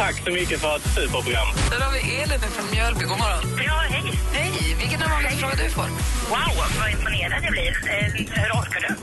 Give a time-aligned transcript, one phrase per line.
[0.00, 1.48] Tack så mycket för ett superprogram.
[1.70, 3.04] Där har vi Elin från Mjölby.
[3.04, 3.64] God morgon.
[3.66, 4.20] Ja, hej.
[4.32, 4.76] Hej!
[4.78, 5.82] Vilken är den vanligaste frågan du får?
[6.28, 7.68] Wow, vad imponerad jag blir.
[7.68, 8.94] Eh, hur orkar du?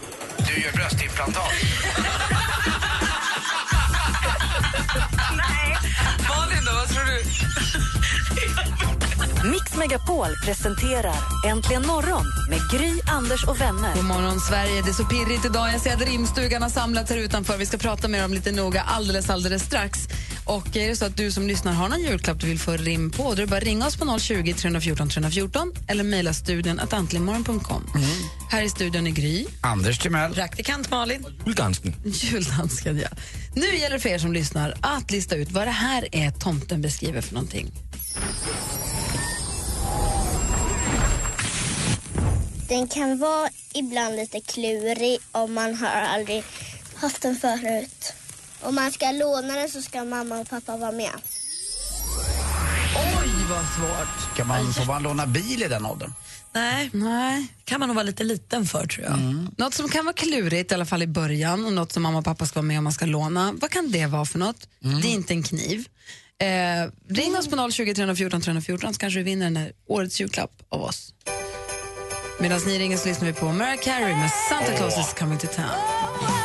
[0.48, 1.52] Du gör bröstimplantat.
[5.38, 5.78] Nej.
[6.30, 7.24] Malin då, vad tror du?
[9.52, 11.16] Mix Megapol presenterar
[11.48, 13.96] Äntligen morgon med Gry, Anders och vänner.
[13.96, 14.82] God morgon, Sverige.
[14.82, 15.70] Det är så pirrigt idag.
[15.74, 17.58] Jag ser att rimstugan har samlats här utanför.
[17.58, 20.08] Vi ska prata med dem lite noga alldeles, alldeles strax.
[20.48, 23.12] Och är det så att du som lyssnar har någon julklapp du vill få rim
[23.12, 26.94] på, då är det bara ringa oss på 020 314 314 eller mejla studion att
[26.94, 27.84] antligenmorgon.com.
[28.52, 29.46] Här i studion är Gry.
[29.62, 30.34] Anders Timell.
[30.34, 31.26] Praktikant Malin.
[31.46, 31.96] Juldansken.
[32.06, 33.08] Juldansken, ja.
[33.56, 36.82] Nu gäller det för er som lyssnar att lista ut vad det här är tomten
[36.82, 37.72] beskriver för någonting.
[42.70, 46.44] Den kan vara ibland lite klurig om man har aldrig
[46.96, 48.14] haft den förut.
[48.62, 51.12] Om man ska låna den så ska mamma och pappa vara med.
[52.96, 54.36] Oj, vad svårt.
[54.38, 56.14] Kan man, får man låna bil i den åldern?
[56.54, 56.90] Nej.
[56.94, 57.48] Nej.
[57.66, 59.20] kan man nog vara lite liten för, tror jag.
[59.58, 62.26] Något som kan vara klurigt, i alla fall i början, och något som mamma och
[62.26, 63.54] pappa ska vara med om man ska låna.
[63.62, 64.68] Vad kan det vara för något?
[64.80, 65.88] Det är inte en kniv.
[66.40, 70.52] Eh, ring oss på 020 314 314 så kanske du vinner den här årets julklapp
[70.70, 71.14] av oss.
[72.40, 75.48] Medan ni ringer så lyssnar vi på Mariah Carey med Santa Claus is coming to
[75.48, 76.37] town.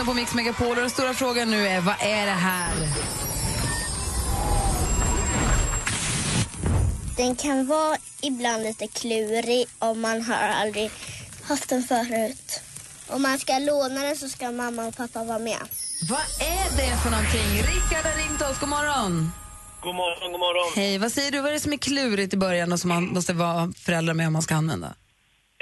[0.00, 2.72] Lyssnar på Mix Megapol och den stora frågan nu är, vad är det här?
[7.16, 10.90] Den kan vara ibland lite klurig om man har aldrig
[11.48, 12.62] haft den förut.
[13.08, 15.62] Om man ska låna den så ska mamma och pappa vara med.
[16.10, 17.50] Vad är det för någonting?
[17.70, 18.60] Rickard har ringt oss.
[18.60, 19.12] God morgon.
[19.80, 20.68] God morgon, god morgon.
[20.76, 21.38] Hej, vad säger du?
[21.40, 24.26] Vad är det som är klurigt i början och som man måste vara föräldrar med
[24.26, 24.94] om man ska använda?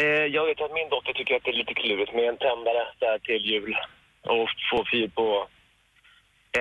[0.03, 2.83] Eh, jag vet att min dotter tycker att det är lite klurigt med en tändare
[3.01, 3.75] där till jul
[4.35, 5.27] och få fyr på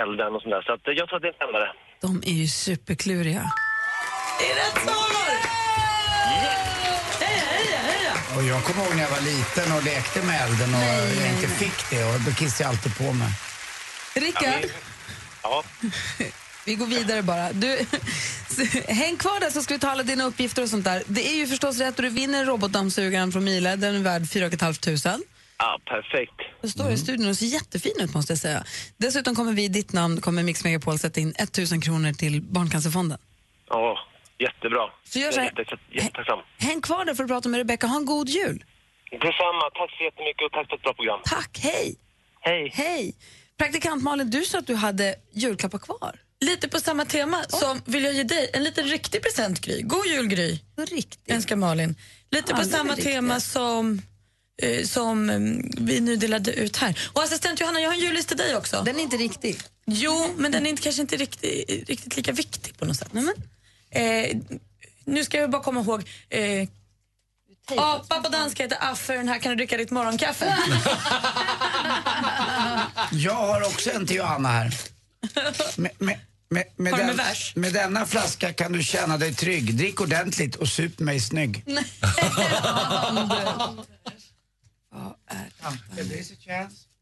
[0.01, 0.61] elden och sånt där.
[0.67, 1.69] Så att, jag tror att det är en tändare.
[2.05, 3.44] De är ju superkluriga.
[4.39, 5.31] Det är rätt svar!
[6.31, 6.56] Heja,
[7.19, 8.13] heja, heja!
[8.38, 10.81] Och jag kommer ihåg när jag var liten och lekte med elden och
[11.22, 13.31] jag inte fick det och då kissade jag alltid på mig.
[14.16, 14.69] Rickard,
[15.44, 15.63] Ja,
[16.66, 17.53] vi går vidare bara.
[17.53, 17.67] Du,
[18.88, 21.03] häng kvar där så ska vi ta alla dina uppgifter och sånt där.
[21.07, 23.75] Det är ju förstås rätt och du vinner robotdammsugaren från Miele.
[23.75, 25.17] Den är värd 4 500.
[25.59, 26.40] Ja perfekt.
[26.62, 28.63] Det står i studion och ser jättefin ut måste jag säga.
[28.97, 33.18] Dessutom kommer vi i ditt namn, kommer Mix Megapol sätta in 1000 kronor till Barncancerfonden.
[33.69, 33.97] Ja,
[34.40, 34.81] jättebra.
[35.03, 35.51] Så gör så här.
[35.56, 36.40] Jag är jätte- jättetacksam.
[36.57, 37.88] Häng kvar där för att prata med Rebecca.
[37.88, 38.63] Ha en god jul.
[39.12, 39.66] Detsamma.
[39.79, 41.19] Tack så jättemycket och tack för ett bra program.
[41.25, 41.95] Tack, hej.
[42.41, 42.72] Hej.
[42.74, 43.16] Hej.
[43.57, 46.19] Praktikant Malin, du sa att du hade julklappar kvar.
[46.41, 49.81] Lite på samma tema så vill jag ge dig en liten riktig present, Gry.
[49.81, 50.59] God jul, Gry.
[50.78, 51.31] Riktigt.
[51.31, 51.95] Önskar Malin.
[52.31, 54.01] Lite på Alla är samma tema som,
[54.85, 55.40] som eh,
[55.78, 57.00] vi nu delade ut här.
[57.13, 58.81] Och assistent Johanna, jag har en jullista till dig också.
[58.85, 59.59] Den är inte riktig.
[59.85, 63.09] Jo, men den är inte, kanske inte riktigt, riktigt lika viktig på något sätt.
[63.90, 64.38] Eh,
[65.06, 66.68] nu ska jag bara komma ihåg eh,
[67.75, 70.45] Apa på danska heter affe, den här kan du dricka ditt morgonkaffe.
[73.12, 74.74] Jag har också en till Johanna här.
[75.75, 76.19] Med, med,
[76.50, 77.53] med, med, Har du den, med vers?
[77.56, 79.75] med denna flaska kan du känna dig trygg.
[79.75, 81.63] Drick ordentligt och sup mig snygg.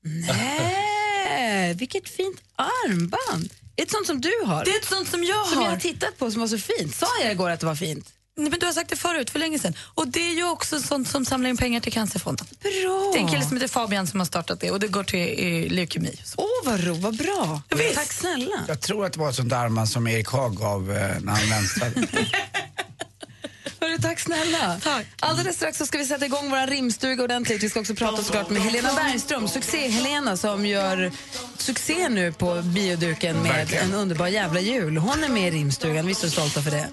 [0.04, 3.54] Nej, vilket fint armband.
[3.76, 4.66] Ett sånt som du har.
[4.66, 5.70] Det är ett sånt som jag som jag har.
[5.70, 6.96] har tittat på som var så fint.
[6.96, 8.12] Sa jag igår att det var fint?
[8.38, 9.74] Nej, men du har sagt det förut, för länge sedan.
[9.80, 12.48] Och det är ju också sånt som samlar in pengar till Cancerfonden.
[12.62, 13.12] Bra.
[13.14, 15.20] Det är en kille som heter Fabian som har startat det och det går till
[15.66, 16.20] eh, leukemi.
[16.38, 17.62] Åh, vad, ro, vad bra.
[17.76, 17.96] Visst.
[17.96, 18.66] Tack snälla.
[18.68, 21.50] Jag tror att det var ett sånt armband som Erik Haag gav eh, när han
[21.50, 22.08] vänstrade.
[23.80, 24.80] Hörru, tack snälla.
[24.84, 25.06] Tack.
[25.20, 27.64] Alldeles strax så ska vi sätta igång vår rimstuga ordentligt.
[27.64, 31.12] Vi ska också prata såklart med Helena Bergström, succé-Helena som gör
[31.58, 33.84] succé nu på bioduken med Verkligen.
[33.86, 34.98] En underbar jävla jul.
[34.98, 36.88] Hon är med i rimstugan, vi är så stolta för det.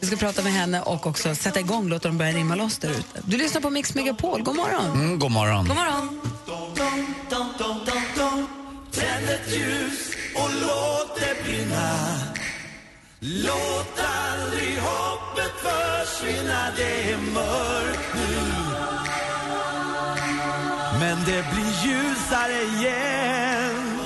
[0.00, 2.90] Vi ska prata med henne och också sätta igång, låta dem börja rimma loss där
[2.90, 3.22] ute.
[3.24, 4.90] Du lyssnar på Mix Megapol, god morgon.
[4.92, 5.68] Mm, god morgon.
[5.68, 6.20] God morgon.
[8.92, 12.33] Tänd ett ljus och låt det brinna
[13.26, 18.36] Låt aldrig hoppet försvinna Det är mörkt nu.
[21.00, 24.00] Men det blir ljusare igen.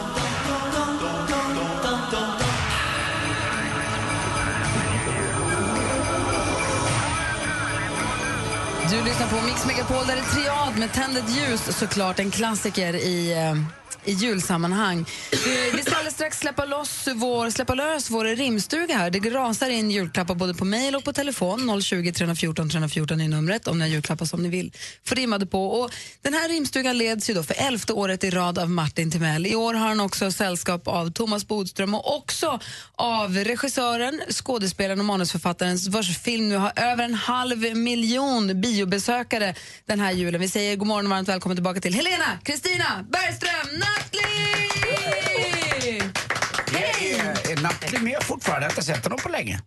[8.90, 12.30] Du lyssnar på Mix Megapol där det är triad med Tänd ett ljus, såklart en
[12.30, 13.54] klassiker i, eh,
[14.04, 15.04] i julsammanhang.
[15.74, 19.10] Vi, ska alldeles strax släppa, loss vår, släppa lös vår rimstuga här.
[19.10, 21.82] Det rasar in julklappar både på mejl och på telefon.
[21.82, 24.72] 020 314 314 är numret om ni har julklappar som ni vill
[25.04, 25.66] få rimmade på.
[25.70, 25.90] Och
[26.22, 29.46] den här rimstugan leds ju då för elfte året i rad av Martin Timell.
[29.46, 32.60] I år har han också sällskap av Thomas Bodström och också
[32.96, 39.54] av regissören, skådespelaren och manusförfattaren vars film nu har över en halv miljon biobesökare
[39.86, 40.40] den här julen.
[40.40, 44.20] Vi säger god morgon och varmt välkommen tillbaka till Helena, Kristina, Bergström, Nattli!
[46.74, 48.64] Är, är Nattli med fortfarande?
[48.66, 49.60] Jag har inte sett honom på länge.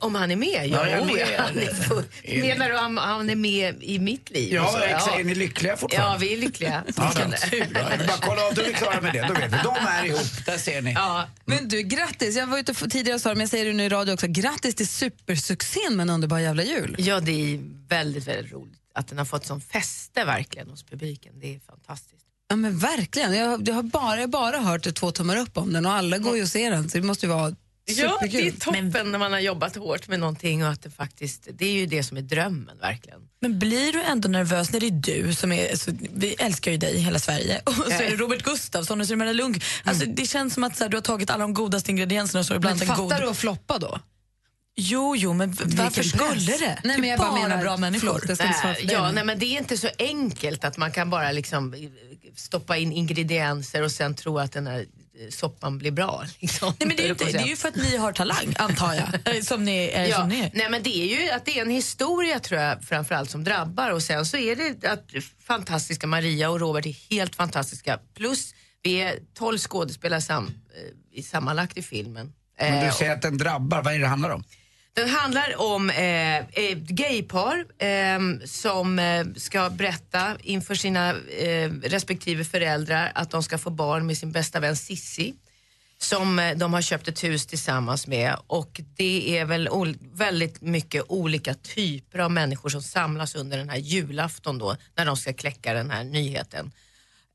[0.00, 0.66] Om han är med?
[0.66, 1.28] Ja, Ja, är oh, med.
[1.36, 4.54] ja, han är full- Menar du han, han är med i mitt liv?
[4.54, 5.18] Ja, Och så, exakt.
[5.20, 6.14] Är ni lyckliga fortfarande?
[6.14, 6.84] Ja, vi är lyckliga.
[6.96, 9.24] Ja, tur vill bara kolla av, då är vi klara med det.
[9.28, 9.56] Då vet vi.
[9.64, 10.92] De är ihop, där ser ni.
[10.92, 11.28] Ja.
[11.44, 12.36] Men du, grattis!
[12.36, 14.26] Jag var ute tidigare och sa det, men jag säger det nu i radio också.
[14.28, 16.96] Grattis till supersuccén med en underbar jävla jul.
[16.98, 17.58] Ja, det är
[17.88, 21.32] väldigt, väldigt roligt att den har fått sån fäste verkligen hos publiken.
[21.40, 22.15] Det är fantastiskt.
[22.48, 23.34] Ja men verkligen.
[23.34, 26.36] Jag, jag har bara, jag bara hört två tummar upp om den och alla går
[26.36, 27.54] ju och ser den så det måste ju vara
[27.88, 31.48] Ja, det är toppen när man har jobbat hårt med någonting och att det faktiskt,
[31.52, 33.20] det är ju det som är drömmen verkligen.
[33.40, 36.76] Men blir du ändå nervös när det är du som är, så, vi älskar ju
[36.76, 39.32] dig i hela Sverige och så är det Robert Gustafsson och så är det Maria
[39.32, 39.62] Lundgren.
[39.84, 42.46] Alltså, Det känns som att så här, du har tagit alla de godaste ingredienserna och
[42.46, 43.26] så har du Men blandat en fattar god...
[43.26, 44.00] du att floppa då?
[44.78, 46.78] Jo, jo, men varför skulle det?
[46.84, 48.20] Nej, men jag bara bara menar- bra människor.
[48.36, 51.74] förlåt, dig, ja, nej, men det är inte så enkelt att man kan bara liksom
[51.74, 51.80] eh,
[52.36, 56.24] stoppa in ingredienser och sen tro att den här eh, soppan blir bra.
[56.38, 56.74] Liksom.
[56.78, 59.08] Nej, men det, är inte, det är ju för att ni har talang, antar jag.
[59.36, 60.06] Eh, Som ni är.
[60.06, 60.50] Ja, Som ni är.
[60.54, 63.90] nej men det är ju att det är en historia tror jag framförallt som drabbar
[63.90, 65.04] och sen så är det att
[65.46, 71.22] fantastiska Maria och Robert är helt fantastiska plus vi är 12 skådespelare sam, eh, i
[71.22, 72.32] sammanlagt i filmen.
[72.60, 74.44] Men du Eh, säger att den drabbar, vad är det handlar om?
[74.96, 82.44] Den handlar om eh, ett gaypar eh, som eh, ska berätta inför sina eh, respektive
[82.44, 85.34] föräldrar att de ska få barn med sin bästa vän Sissi
[85.98, 89.68] som eh, de har köpt ett hus tillsammans med och det är väl
[90.12, 95.16] väldigt mycket olika typer av människor som samlas under den här julafton då när de
[95.16, 96.72] ska kläcka den här nyheten.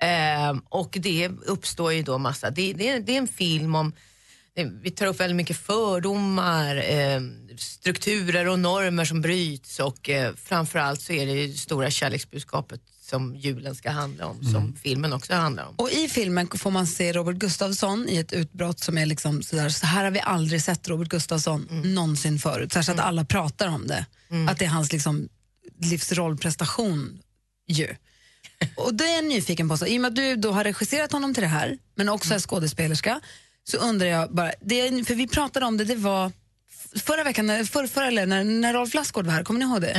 [0.01, 3.93] Eh, och det uppstår ju då massa, det, det, det är en film om
[4.55, 7.21] vi tar upp väldigt mycket fördomar, eh,
[7.57, 13.35] strukturer och normer som bryts och eh, framförallt så är det ju stora kärleksbudskapet som
[13.35, 15.75] julen ska handla om, som filmen också handlar om.
[15.75, 19.69] Och i filmen får man se Robert Gustafsson i ett utbrott som är liksom sådär,
[19.69, 22.73] så här har vi aldrig sett Robert Gustafsson någonsin förut.
[22.73, 24.05] Särskilt att alla pratar om det.
[24.49, 25.29] Att det är hans liksom,
[25.79, 27.19] livsrollprestation
[27.67, 27.95] ju.
[28.75, 31.11] Och då är jag nyfiken på, så, i och med att du då har regisserat
[31.11, 33.21] honom till det här, men också är skådespelerska,
[33.69, 36.31] så undrar jag bara, det, för vi pratade om det, det var
[36.95, 39.93] förra veckan, för, förra, eller när, när Rolf Lassgård var här, kommer ni ihåg det?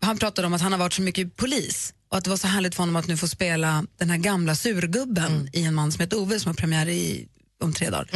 [0.00, 2.46] Han pratade om att han har varit så mycket polis och att det var så
[2.46, 6.00] härligt för honom att nu få spela den här gamla surgubben i En man som
[6.00, 7.28] heter Ove som har premiär i,
[7.62, 8.08] om tre dagar.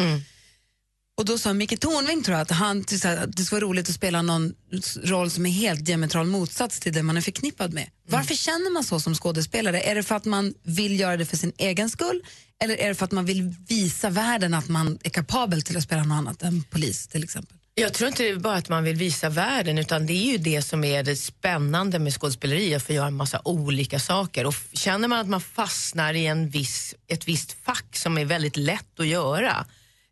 [1.19, 3.95] Och då sa Micke Tornving tror jag att, han, att det skulle vara roligt att
[3.95, 4.55] spela någon
[5.03, 7.91] roll som är helt diametral motsats till det man är förknippad med.
[8.09, 9.81] Varför känner man så som skådespelare?
[9.81, 12.23] Är det för att man vill göra det för sin egen skull
[12.63, 15.83] eller är det för att man vill visa världen att man är kapabel till att
[15.83, 17.57] spela något annat än polis till exempel?
[17.75, 20.39] Jag tror inte det är bara att man vill visa världen utan det är ju
[20.39, 24.47] det som är det spännande med skådespeleri, att få göra en massa olika saker.
[24.47, 28.57] Och känner man att man fastnar i en viss, ett visst fack som är väldigt
[28.57, 29.67] lätt att göra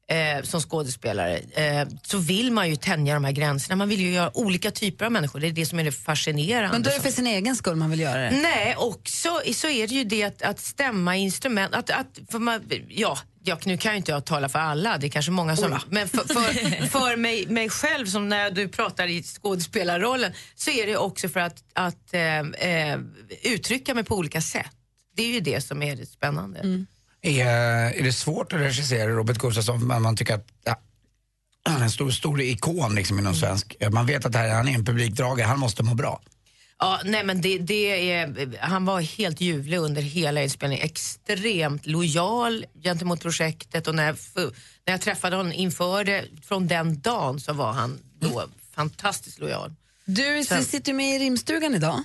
[0.08, 3.76] eh, som skådespelare eh, så vill man ju tänja de här gränserna.
[3.76, 6.72] Man vill ju göra olika typer av människor, det är det som är det fascinerande.
[6.72, 8.30] Men då är det för sin egen skull man vill göra det?
[8.30, 11.74] Nej, också så är det ju det att, att stämma instrument.
[11.74, 15.10] Att, att, man, ja, ja, nu kan ju inte jag tala för alla, det är
[15.10, 15.78] kanske många som...
[15.90, 20.86] Men för, för, för mig, mig själv, som när du pratar i skådespelarrollen, så är
[20.86, 22.98] det också för att, att eh, eh,
[23.42, 24.72] uttrycka mig på olika sätt.
[25.16, 26.86] Det är ju det som är det spännande.
[27.22, 27.46] Är,
[27.92, 30.76] är det svårt att regissera Robert Gustafsson men man tycker att ja,
[31.64, 33.76] han är en stor, stor ikon liksom inom svensk.
[33.90, 36.20] Man vet att här, han är en publikdragare, han måste må bra.
[36.78, 40.84] Ja, nej men det, det är, han var helt ljuvlig under hela inspelningen.
[40.84, 44.16] Extremt lojal gentemot projektet och när jag,
[44.86, 48.44] när jag träffade honom inför det, från den dagen så var han då
[48.74, 49.72] fantastiskt lojal.
[50.10, 52.02] Du sitter med i rimstugan idag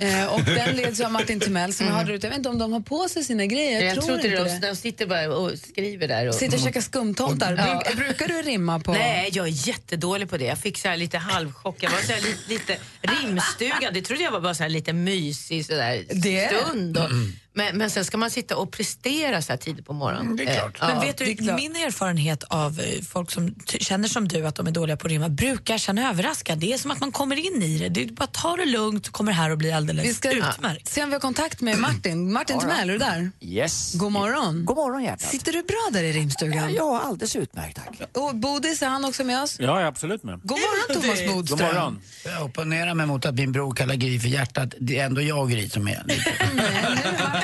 [0.00, 2.22] eh, och den leds av Martin Timell som jag hörde ut.
[2.22, 3.84] Jag vet inte om de har på sig sina grejer.
[3.84, 4.60] Jag, tror, inte det.
[4.60, 6.28] De, de sitter bara och skriver där.
[6.28, 7.54] Och, Sitter och käkar skumtomtar.
[7.58, 7.82] Ja.
[7.96, 8.92] Bruk, brukar du rimma på...
[8.92, 10.44] Nej, jag är jättedålig på det.
[10.44, 11.76] Jag fick så här lite halvchock.
[11.82, 13.90] Jag var så här lite, lite rimstuga.
[13.92, 16.50] Det trodde jag var bara så här lite mysig så där Det det.
[16.66, 16.98] stund.
[16.98, 17.10] Och,
[17.54, 20.36] men, men sen ska man sitta och prestera så här tidigt på morgonen.
[20.36, 20.82] det är klart.
[20.82, 21.02] Eh, Men ja.
[21.02, 24.96] vet du, min erfarenhet av eh, folk som känner som du att de är dåliga
[24.96, 26.58] på att rimma brukar känna överraskad.
[26.58, 27.88] Det är som att man kommer in i det.
[27.88, 30.88] Du bara tar det lugnt och kommer här och blir alldeles Vi ska utmärkt.
[30.88, 32.32] se om vi har kontakt med Martin.
[32.32, 33.30] Martin Timell, är du där?
[33.40, 33.92] Yes.
[33.94, 34.64] God morgon.
[34.64, 35.30] God morgon hjärtat.
[35.30, 36.74] Sitter du bra där i rimstugan?
[36.74, 38.08] Ja, alldeles utmärkt tack.
[38.16, 39.56] Och Bodis, är han också med oss?
[39.58, 40.40] Ja, jag är absolut med.
[40.42, 41.66] God morgon Thomas God Bodström.
[41.74, 42.00] morgon.
[42.24, 44.74] Jag opponerar mig mot att min bror kallar Gry för hjärtat.
[44.80, 46.32] Det är ändå jag Gry som är lite...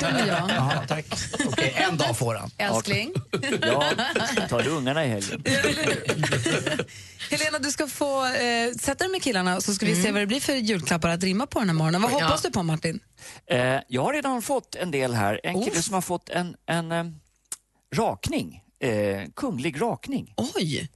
[0.03, 0.49] Och jag.
[0.49, 1.05] Jaha, tack.
[1.45, 2.51] Okej, en dag får han.
[2.57, 3.13] Älskling.
[3.61, 3.83] Ja,
[4.49, 5.43] tar du ungarna i helgen?
[7.31, 10.27] Helena, du ska få eh, sätta dig med killarna så ska vi se vad det
[10.27, 12.01] blir för julklappar att rimma på den här morgonen.
[12.01, 12.15] Vad Ja.
[12.25, 12.99] hoppas du på Martin?
[13.47, 15.39] Eh, jag har redan fått en del här.
[15.43, 15.81] En kille Oh.
[15.81, 17.05] som har fått en, en eh,
[17.95, 18.61] rakning.
[18.83, 20.33] Eh, kunglig rakning.
[20.55, 20.89] Oj!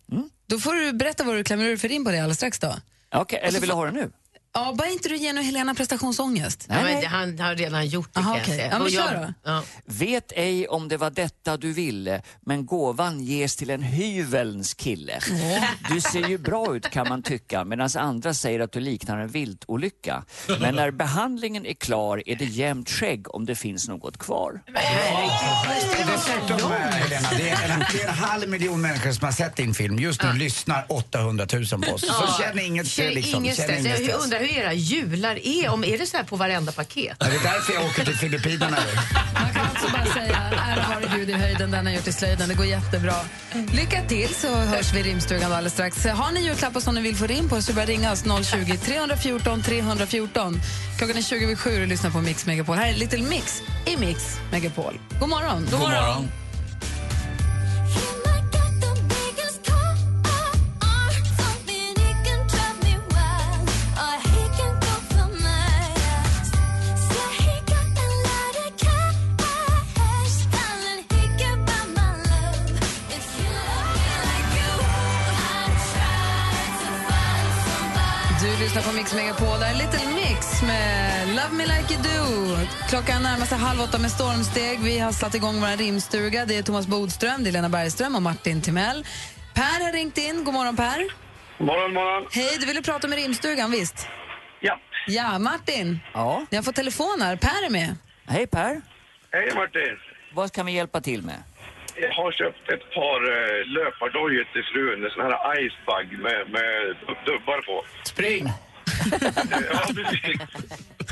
[0.47, 2.75] Då får du berätta vad du klämmer ur för rim på det alldeles strax då.
[3.15, 4.11] Okej, eller vill du ha det nu?
[4.57, 6.65] Ja, bara inte du ger Helena prestationsångest.
[6.69, 8.55] Ja, men det, han har redan gjort det Aha, kan jag okej.
[8.57, 8.69] säga.
[8.71, 9.51] Ja, men jag- kör då.
[9.51, 9.63] Ja.
[9.85, 15.19] Vet ej om det var detta du ville, men gåvan ges till en hyvelns kille.
[15.89, 19.27] Du ser ju bra ut kan man tycka, medan andra säger att du liknar en
[19.27, 20.23] viltolycka.
[20.59, 24.61] Men när behandlingen är klar är det jämnt skägg om det finns något kvar.
[26.07, 29.73] Dessutom, Helena, det är, en, det är en halv miljon människor som har sett din
[29.73, 29.99] film.
[29.99, 32.01] Just nu lyssnar 800 000 på oss.
[32.01, 33.99] Så känn inget, Känn liksom, ingen känn stress.
[33.99, 35.69] Jag undrar hur era jular är.
[35.69, 37.17] Om, är det så här på varenda paket?
[37.19, 38.77] Ja, Det är därför jag åker till Filippinerna.
[39.33, 42.49] Man kan alltså bara säga ära vare Gud i höjden, den har gjort i slöjden.
[42.49, 43.13] Det går jättebra.
[43.73, 46.05] Lycka till så hörs vi i rimstugan alldeles strax.
[46.05, 49.61] Har ni julklappar som ni vill få rim på så bara ringa oss 020 314
[49.61, 50.59] 314.
[50.97, 52.77] Klockan är 20 över sju och lyssnar på Mix Megapol.
[52.77, 54.99] Här är Little Mix i Mix Megapol.
[55.19, 55.67] God morgon.
[55.71, 56.23] God morgon.
[56.23, 56.44] Du
[78.75, 79.59] lyssnar på Mix Megapol.
[79.59, 82.21] Där är Little Mix med Love Me Like You Do.
[82.89, 84.79] Klockan närmar sig halv åtta med stormsteg.
[84.79, 86.45] Vi har satt igång vår rimstuga.
[86.45, 89.05] Det är Thomas Bodström, det är Lena Bergström och Martin Timell.
[89.53, 90.43] Per har ringt in.
[90.43, 90.99] God morgon, Per.
[91.57, 92.27] Morgon, morgon.
[92.31, 94.07] Hej, du ville prata med rimstugan, visst?
[94.59, 94.79] Ja.
[95.07, 95.99] Ja, Martin.
[96.13, 96.45] Ja.
[96.49, 97.35] Jag får telefon här.
[97.35, 97.95] Per är med.
[98.27, 98.81] Hej Per.
[99.31, 99.97] Hej Martin.
[100.33, 101.43] Vad kan vi hjälpa till med?
[102.01, 106.95] Jag har köpt ett par uh, löpardojor till frun, en sån här icebug med, med
[107.25, 107.85] dubbar på.
[108.03, 108.49] Spring!
[109.11, 110.41] Ja, precis.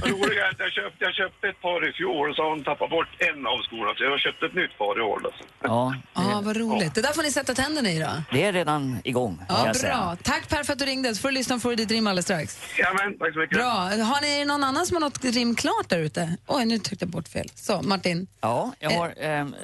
[0.03, 2.63] Roliga är att jag köpte, jag köpte ett par i fjol och så har hon
[2.63, 5.21] tappat bort en av skorna så jag har köpt ett nytt par i år.
[5.25, 5.43] Alltså.
[5.63, 6.95] Ja, Ja, vad roligt.
[6.95, 8.09] Det där får ni sätta tänderna i då.
[8.31, 9.37] det är redan igång.
[9.37, 9.93] kan Ja, jag säga.
[9.97, 10.17] bra.
[10.23, 11.15] Tack Per för att du ringde.
[11.15, 12.59] Så får du lyssna få ditt rim alldeles strax.
[12.77, 13.57] Jajamän, tack så mycket.
[13.57, 13.69] Bra.
[14.11, 16.37] Har ni någon annan som har något rim klart där ute?
[16.47, 17.47] Oj, nu tryckte jag bort fel.
[17.55, 18.27] Så, Martin.
[18.41, 19.55] Ja, jag har ehm,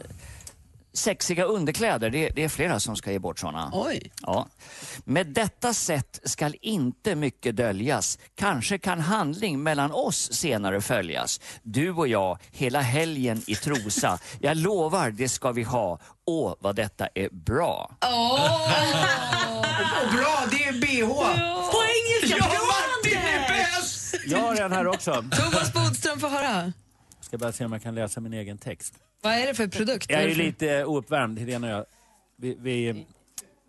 [0.93, 2.09] sexiga underkläder.
[2.09, 3.69] Det, det är flera som ska ge bort såna.
[3.73, 4.11] Oj.
[4.21, 4.47] Ja.
[5.03, 8.19] Med detta sätt skall inte mycket döljas.
[8.35, 11.39] Kanske kan handling mellan oss senare följas.
[11.63, 14.19] Du och jag, hela helgen i trosa.
[14.39, 15.99] Jag lovar, det ska vi ha.
[16.25, 17.91] Åh, vad detta är bra.
[20.01, 21.07] Och bra, det är bh!
[21.71, 22.37] På engelska!
[22.39, 24.15] Ja, Martin är bäst!
[24.25, 25.11] Jag har en här också.
[25.11, 26.73] Thomas Bodström, får höra.
[27.29, 28.93] Ska bara se om jag kan läsa min egen text.
[29.21, 30.05] Vad är det för produkt?
[30.09, 31.85] Jag är lite ouppvärmd, Helena och jag.
[32.35, 33.05] Vi, vi,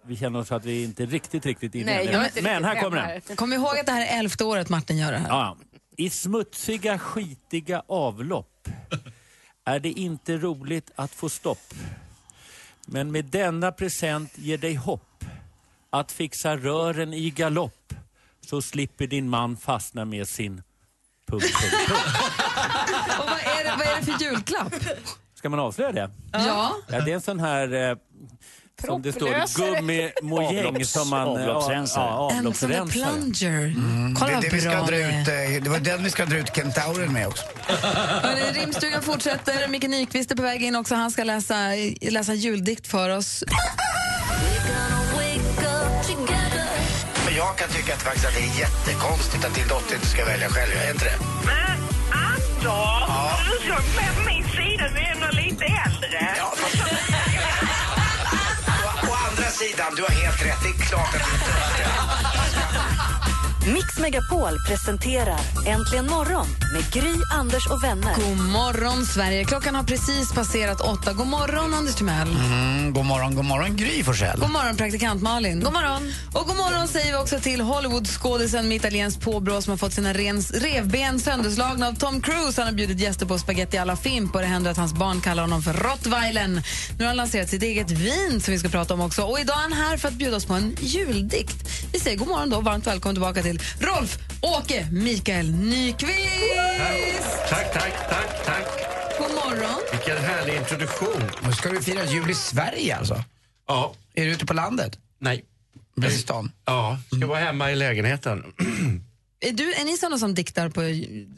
[0.03, 2.81] vi känner oss att vi inte riktigt, riktigt inne Nej, jag är inte Men här
[2.81, 3.37] kommer den.
[3.37, 5.29] Kom ihåg att det här är elfte året Martin gör det här.
[5.29, 5.57] Ja.
[5.97, 8.69] I smutsiga, skitiga avlopp
[9.65, 11.75] är det inte roligt att få stopp.
[12.87, 15.25] Men med denna present ger dig hopp
[15.91, 17.95] att fixa rören i galopp
[18.41, 20.63] så slipper din man fastna med sin
[21.27, 22.40] punkt, punkt, punkt.
[23.19, 24.75] Och vad är, det, vad är det för julklapp?
[25.35, 26.11] Ska man avslöja det?
[26.33, 26.77] Ja.
[26.89, 27.97] Ja, det är en sån här eh,
[28.87, 31.29] som det står gummimojäng som man...
[31.29, 32.05] avloppsrensare.
[32.05, 33.67] Ja, En sån där plunger.
[33.67, 35.23] Mm, det, är det, vi ska bra dra det är.
[35.23, 37.45] ut, eh, det var den vi ska dra ut kentauren med också.
[37.69, 39.69] Hörrni, Rimstugan fortsätter.
[39.69, 40.95] Micke Nyqvist är på väg in också.
[40.95, 41.55] Han ska läsa,
[42.01, 43.45] läsa juldikt för oss.
[47.27, 50.25] Men jag kan tycka att, faktiskt att det är jättekonstigt att din dotter inte ska
[50.25, 50.71] välja själv.
[50.87, 51.17] Är inte det?
[52.63, 56.35] Men Anders, du ska med på min sida, du är ändå lite äldre.
[56.37, 56.77] Ja, fast...
[58.85, 60.63] å, å andra sidan, du har helt rätt.
[60.63, 62.40] Det är klart att du inte
[63.67, 68.15] Mix Megapol presenterar Äntligen morgon med Gry, Anders och vänner.
[68.15, 69.45] God morgon, Sverige.
[69.45, 71.13] Klockan har precis passerat åtta.
[71.13, 72.29] God morgon, Anders Timell.
[72.29, 74.41] Mm, god morgon, god morgon Gry Forssell.
[74.41, 75.61] God morgon, praktikant Malin.
[75.61, 76.13] God morgon.
[76.33, 80.13] Och god morgon säger vi också till Hollywoodskådisen med italienskt påbrå som har fått sina
[80.13, 82.61] rens, revben sönderslagna av Tom Cruise.
[82.61, 85.43] Han har bjudit gäster på spaghetti alla Fimp och det händer att hans barn kallar
[85.43, 86.63] honom för Rottweilen.
[86.99, 89.23] Nu har han lanserat sitt eget vin som vi ska prata om också.
[89.23, 91.69] Och idag är han här för att bjuda oss på en juldikt.
[91.93, 93.50] Vi säger god morgon då, varmt välkommen tillbaka till
[93.81, 96.15] Rolf Åke Mikael Nyqvist.
[97.49, 98.67] Tack, tack, tack, tack.
[99.19, 99.81] God morgon.
[99.93, 101.23] Vilken härlig introduktion.
[101.47, 103.25] Nu ska du fira jul i Sverige alltså?
[103.69, 103.95] Ja.
[104.15, 104.99] Är du ute på landet?
[105.19, 105.45] Nej.
[105.97, 106.53] Blir i stan?
[106.65, 108.45] Ja, ska vara hemma i lägenheten.
[109.43, 110.81] Är, du, är ni såna som diktar på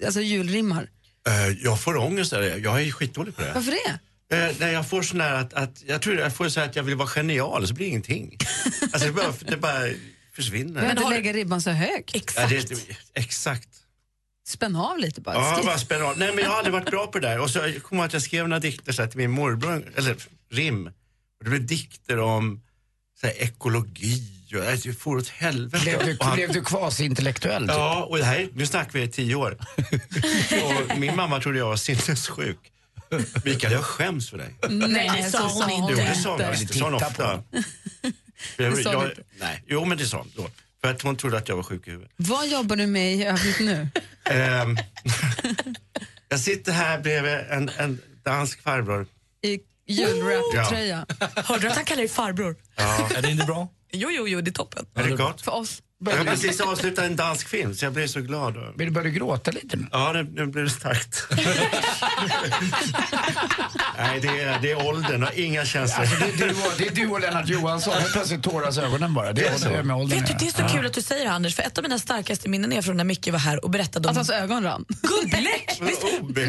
[0.07, 0.88] alltså julrimmar?
[1.28, 2.57] Eh, jag får ångest av det.
[2.59, 3.52] Jag är skitdålig på det.
[3.54, 3.99] Varför det?
[4.37, 6.76] Eh, nej, jag får sån här att, att jag tror jag får så här att
[6.76, 8.37] jag vill vara genial så blir det ingenting.
[8.92, 9.88] Alltså det bara, det bara
[10.35, 10.83] försvinner.
[10.83, 12.33] Men inte lägga ribban så högt.
[12.37, 13.69] Ja, det, det, exakt.
[14.49, 15.35] Spänn av lite bara.
[15.35, 15.67] Ja, Skriv.
[15.67, 16.19] bara spänna av.
[16.19, 17.39] Nej, men jag har aldrig varit bra på det där.
[17.39, 20.17] Och så jag jag att jag skrev några dikter så här, till min morbror, eller
[20.51, 20.87] rim.
[20.87, 22.62] Och det blev dikter om
[23.21, 24.23] så här, ekologi
[24.55, 25.85] och alltså, det for åt helvete.
[25.85, 27.62] Blev du, Och han- blev du kvasi-intellektuell?
[27.62, 27.71] typ?
[27.77, 29.59] Ja, och det här, nu snackar vi i tio år.
[30.91, 32.59] och min mamma trodde jag var sinnessjuk.
[33.45, 34.55] Mikael, jag skäms för dig.
[34.71, 35.93] Nej, så sa hon inte.
[35.93, 37.43] Jo, det sa hon, det sa hon ofta.
[37.51, 37.82] Det
[38.57, 39.11] Jag, jag,
[39.41, 40.51] nej, jo, men det sa hon då.
[40.81, 42.12] För att hon trodde att jag var sjuk i huvudet.
[42.17, 43.89] Vad jobbar du med i övrigt nu?
[44.25, 44.77] Ehm,
[46.29, 49.07] jag sitter här bredvid en, en dansk farbror.
[49.43, 51.07] I julwrap-tröja.
[51.37, 52.57] Hörde du att han kallar dig farbror?
[52.77, 53.09] Ja.
[53.15, 53.69] Är det inte bra?
[53.93, 54.87] Jo, jo, jo, det är toppen.
[54.95, 55.41] Är det gott?
[55.43, 55.83] För oss.
[56.04, 58.54] Jag har precis avslutat en dansk film så jag blev så glad.
[58.76, 59.87] Vill du börja gråta lite nu?
[59.92, 61.26] Ja, nu, nu blir det starkt.
[63.99, 66.00] Nej, det är, det är åldern och inga känslor.
[66.00, 67.94] Alltså, det, är du och, det är du och Lennart Johansson.
[67.94, 69.32] Helt plötsligt tåras ögonen bara.
[69.32, 69.68] Det, Det är är så.
[69.68, 70.68] det med åldern Vet du, att det är så göra.
[70.71, 73.04] kul att du säger det, Anders, för ett av mina starkaste minnen är från när
[73.04, 74.85] Micke var här och berättade Att om hans ögon rann.
[75.03, 75.81] gubbläck.
[75.81, 76.42] Du Det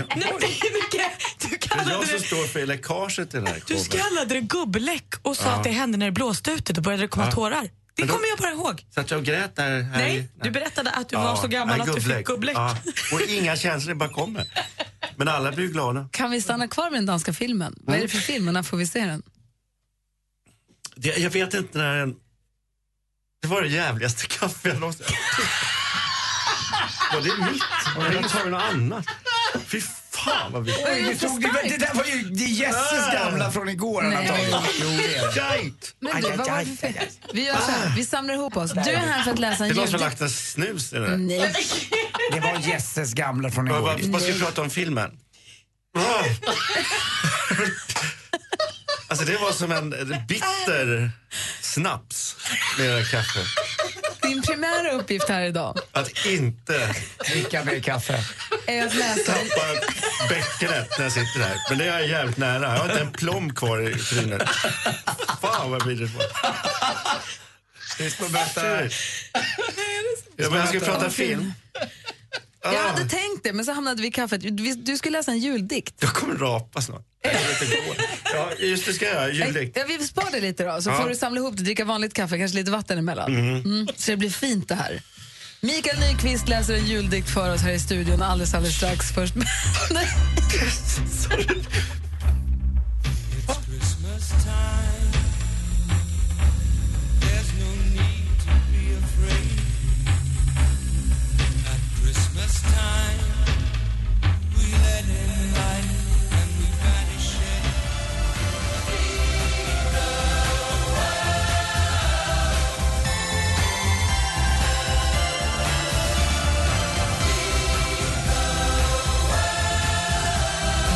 [1.56, 5.38] är kallade jag som står för läckaget till den här du kallade det gubbläck och
[5.38, 5.52] sa Ja.
[5.52, 6.74] att det hände när det blåste ute.
[6.74, 7.32] Då började det komma Ja.
[7.32, 7.68] tårar.
[7.96, 8.86] Det kommer jag bara ihåg.
[8.94, 9.82] Så att jag grät där.
[9.82, 12.56] Här Nej, i- du berättade att du var så gammal nej, att du fick gubbläck.
[12.58, 12.78] Ja.
[13.14, 14.46] Och inga känslor bara kommer.
[15.16, 16.10] Men alla blir glada.
[16.12, 17.76] Kan vi stanna kvar med den danska filmen?
[17.82, 19.24] Vad är det för film och när får vi se den?
[20.96, 22.16] Det, jag vet inte när den...
[23.42, 25.06] Det var det jävligaste kaffe jag någonsin...
[27.14, 28.30] Var det mitt?
[28.32, 29.06] Tar du något annat?
[29.66, 29.82] Fy
[30.26, 30.72] fan vad vi...
[30.72, 34.28] Oj, tog det, det där var ju det är Jesses gamla från igår Nej.
[34.28, 34.76] tagit.
[34.82, 35.38] Jo, det är det.
[35.40, 35.96] Jajt!
[36.00, 36.94] Men du, vad var det för fel?
[37.34, 38.72] Vi gör så här, vi samlar ihop oss.
[38.72, 40.96] Du är här för att läsa Det en är någon som lagt en snus i
[40.96, 41.18] det där.
[41.18, 41.54] Nej.
[42.32, 43.88] Det var Jesses gamla från Vad, igår.
[43.88, 45.12] vad, vad ska vi prata om filmen?
[45.98, 46.24] Ah.
[49.08, 49.90] Alltså det var som en
[50.28, 51.12] bitter
[51.62, 52.36] snaps
[52.78, 53.46] med det kaffet.
[54.24, 56.96] Din primära uppgift här idag Att inte
[57.32, 58.20] Dricka mer kaffe.
[58.68, 59.66] är att läsa tappa
[60.30, 61.58] bäckenet när jag sitter här.
[61.70, 62.62] Men det är jag jävligt nära.
[62.62, 64.50] Jag har inte en plomb kvar i trynet.
[65.42, 66.54] Fan vad vidrigt det var.
[68.00, 68.82] Vi ska berätta.
[70.36, 71.54] Ja, men jag ska prata film.
[72.64, 74.42] Jag Ah, hade tänkt det, men så hamnade vi i kaffet.
[74.42, 75.96] Du du skulle läsa en juldikt.
[76.00, 77.06] jag kommer rapa snart.
[77.22, 77.96] Jag vet inte går.
[78.34, 79.48] Ja, just det ska jag göra.
[79.48, 79.78] Juldikt.
[79.78, 81.02] Ja, vi sparar det lite då, så Ja.
[81.02, 83.36] får du samla ihop det, dricka vanligt kaffe, kanske lite vatten emellan.
[83.36, 85.02] Mm, så det blir fint det här.
[85.62, 89.12] Mikael Nyqvist läser en juldikt för oss här i studion alldeles, alldeles strax.
[89.16, 89.34] Först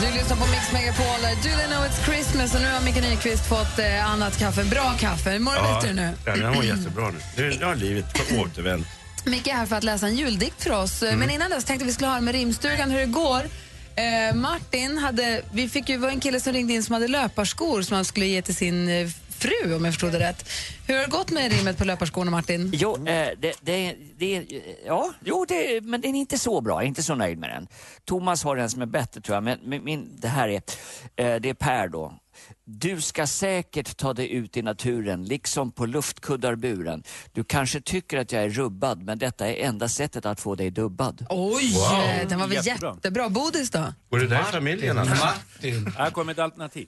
[0.08, 1.22] Du lyssnar på Mix Megapol.
[1.44, 2.56] Do they know it's Christmas?
[2.56, 4.64] Och nu har Mikael Nyqvist fått eh, annat kaffe.
[4.64, 5.40] Bra kaffe.
[5.40, 6.14] Mår du bättre nu?
[6.26, 7.50] Ja, den var jättebra nu.
[7.60, 8.06] Nu har livet
[8.40, 8.88] återvänt.
[9.26, 11.04] Micke är här för att läsa en juldikt för oss.
[11.04, 11.20] Mm.
[11.20, 13.42] Men innan dess tänkte vi skulle höra med rimstugan hur det går.
[13.96, 17.82] Eh, Martin hade, vi fick ju, var en kille som ringde in som hade löparskor
[17.82, 20.50] som han skulle ge till sin eh, fru om jag förstod det rätt.
[20.88, 22.70] Hur har det gått med rimmet på löparskorna Martin?
[22.74, 24.46] Jo, eh, det, det, det,
[24.86, 26.74] ja, jo det, men den är inte så bra.
[26.76, 27.68] Jag är inte så nöjd med den.
[28.06, 30.56] Thomas har en som är bättre tror jag, men min, det här är,
[31.16, 32.14] eh, det är Per då.
[32.66, 37.04] Du ska säkert ta dig ut i naturen, liksom på luftkuddarburen.
[37.34, 40.72] Du kanske tycker att jag är rubbad, men detta är enda sättet att få dig
[40.72, 41.26] dubbad.
[41.30, 42.30] Oj, Wow.
[42.30, 42.94] den var väl Jättebra.
[42.96, 43.30] jättebra.
[43.30, 43.94] Bodis då?
[44.10, 44.98] Går det där i familjen?
[44.98, 45.16] alltså?
[45.26, 45.94] Martin.
[45.98, 46.88] Här kommer ett alternativ.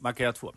[0.00, 0.52] Man kan göra två.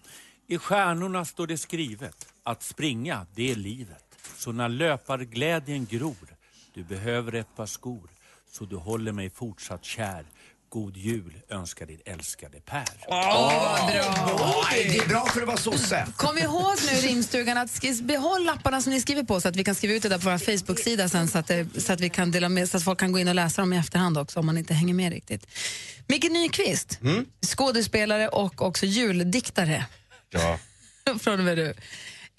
[0.50, 4.04] I stjärnorna står det skrivet att springa, det är livet.
[4.38, 6.36] Så när löparglädjen gror,
[6.74, 8.10] du behöver ett par skor,
[8.52, 10.26] så du håller mig fortsatt kär.
[10.70, 12.86] God jul önskar din älskade Per.
[13.08, 14.66] Åh, bra.
[14.74, 16.08] Det är bra för att vara sosse.
[16.16, 19.76] Kom ihåg nu rimstugan att behåll lapparna som ni skriver på så att vi kan
[19.76, 22.32] skriva ut det där på vår Facebook-sida sen så att, det, så att vi kan
[22.32, 24.46] dela med så att folk kan gå in och läsa dem i efterhand också om
[24.46, 25.48] man inte hänger med riktigt.
[26.08, 27.00] Micke Nyqvist,
[27.46, 29.86] skådespelare och också juldiktare
[30.30, 30.60] Ja.
[31.20, 31.74] från och med du.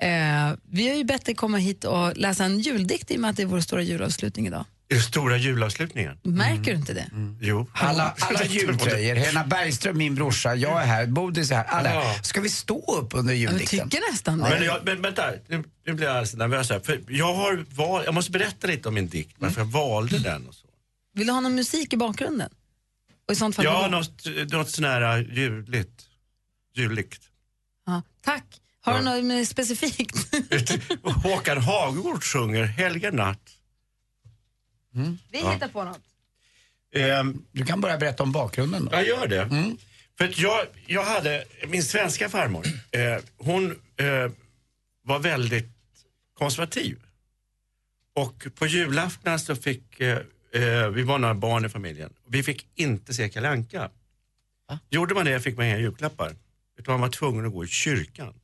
[0.06, 3.30] Eh, vi har ju bett dig komma hit och läsa en juldikt i och med
[3.30, 4.64] att det är vår stora julavslutning idag.
[4.90, 6.18] Är det stora julavslutningen?
[6.22, 7.10] Märker du inte det?
[7.40, 7.66] Jo.
[7.72, 11.64] Alla, alla jultröjor, Helena Bergström, min brorsa, jag är här, Bodis är här.
[11.64, 11.94] Alla.
[11.94, 12.14] Ja.
[12.22, 13.90] Ska vi stå upp under juldikten?
[13.90, 16.80] tycker nästan Men, jag, men vänta, nu, nu blir jag alldeles nervös här.
[16.80, 20.46] För jag, har val, jag måste berätta lite om min dikt, varför jag valde den.
[20.46, 20.66] Och så.
[21.14, 22.50] Vill du ha någon musik i bakgrunden?
[23.26, 26.02] Och i sånt fall Ja, något, något sån här juligt.
[26.74, 27.27] Juligt.
[28.28, 28.44] Ja, tack.
[28.80, 30.34] Har du något mer specifikt?
[31.02, 33.50] Håkan Hagegård sjunger Helga natt.
[35.30, 35.50] Vi Ja.
[35.52, 36.00] hittar på något.
[36.94, 38.96] Ehm, Du kan börja berätta om bakgrunden då.
[38.96, 39.74] Jag gör det.
[40.18, 44.30] För att jag, jag hade, min svenska farmor, eh, hon eh,
[45.02, 45.70] var väldigt
[46.34, 46.98] konservativ.
[48.14, 50.18] Och på julafton så fick, eh,
[50.52, 53.90] eh, vi var några barn i familjen, vi fick inte se Kalle Anka.
[54.90, 56.32] Gjorde man det fick man inga julklappar.
[56.78, 58.34] Utan man var tvungen att gå i kyrkan.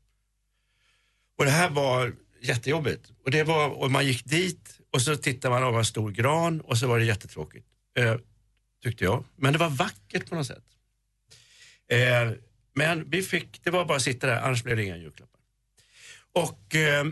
[1.39, 3.13] Och det här var jättejobbigt.
[3.25, 6.61] Och, det var, och man gick dit och så tittade man av en stor gran
[6.61, 7.67] och så var det jättetråkigt.
[7.99, 8.17] Eh,
[8.83, 9.25] tyckte jag.
[9.37, 10.65] Men det var vackert på något sätt.
[11.89, 12.33] Eh,
[12.75, 15.41] men vi fick, det var bara att sitta där, annars blev det inga julklappar.
[16.33, 17.05] Och eh,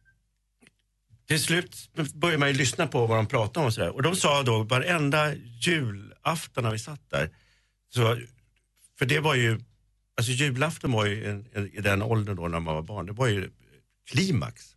[1.28, 3.90] till slut började man ju lyssna på vad de pratade om och sådär.
[3.90, 7.30] Och de sa då varenda julafton när vi satt där,
[7.88, 8.18] så,
[8.98, 9.60] för det var ju,
[10.20, 13.12] alltså julafton var ju en, en, i den åldern då när man var barn, det
[13.12, 13.50] var ju
[14.06, 14.76] klimax.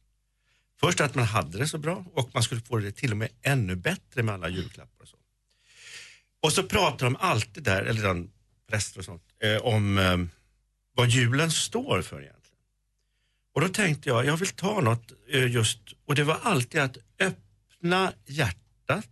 [0.79, 3.29] Först att man hade det så bra och man skulle få det till och med
[3.41, 5.17] ännu bättre med alla julklappar och så.
[6.41, 8.31] Och så pratar de alltid där, eller den
[8.69, 10.17] präster och sånt, eh, om eh,
[10.95, 12.59] vad julen står för egentligen.
[13.53, 16.97] Och då tänkte jag, jag vill ta något eh, just, och det var alltid att
[17.19, 19.09] öppna hjärtat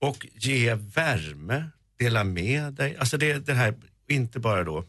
[0.00, 2.96] och ge värme, dela med dig.
[2.96, 3.74] Alltså det, det här,
[4.08, 4.84] inte bara då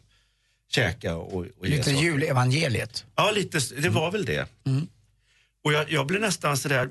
[0.68, 1.98] käka och, och Lite saker.
[2.02, 3.06] julevangeliet.
[3.14, 4.48] Ja, lite, det var väl det.
[5.64, 6.90] Och jag, jag blev nästan sådär,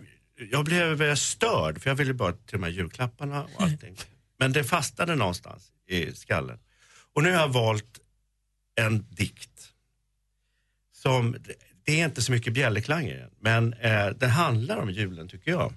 [0.51, 3.95] jag blev eh, störd för jag ville bara till de här julklapparna och allting.
[4.39, 6.59] Men det fastnade någonstans i skallen.
[7.13, 7.99] Och nu har jag valt
[8.75, 9.71] en dikt
[10.93, 11.37] som,
[11.85, 15.51] det är inte så mycket bjällerklang i den, men eh, den handlar om julen tycker
[15.51, 15.73] jag.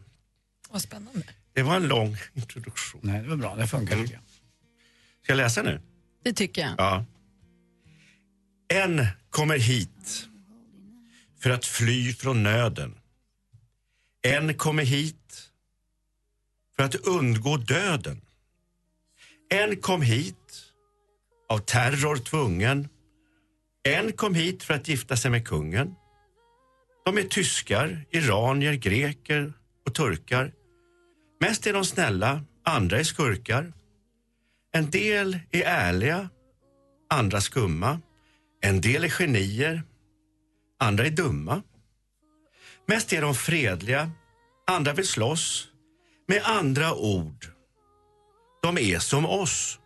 [0.70, 1.22] Vad spännande.
[1.52, 3.00] Det var en lång introduktion.
[3.04, 4.06] Nej, det var bra, det funkar jag.
[4.06, 4.18] Ska
[5.26, 5.80] jag läsa nu?
[6.24, 6.74] Det tycker jag.
[6.78, 7.04] Ja.
[8.68, 10.28] En kommer hit
[11.40, 12.98] för att fly från nöden.
[14.22, 15.50] En kommer hit
[16.76, 18.20] för att undgå döden.
[19.50, 20.72] En kom hit
[21.48, 22.88] av terror tvungen.
[23.83, 25.94] En kom hit för att gifta sig med kungen.
[27.04, 29.52] De är tyskar, iranier, greker
[29.87, 30.52] och turkar.
[31.40, 33.72] Mest är de snälla, andra är skurkar.
[34.72, 36.28] En del är ärliga,
[37.11, 38.00] andra skumma.
[38.61, 39.83] En del är genier,
[40.79, 41.62] andra är dumma.
[42.87, 44.11] Mest är de fredliga,
[44.66, 45.68] andra vill slåss.
[46.29, 47.47] Med andra ord,
[48.62, 49.79] de är som oss.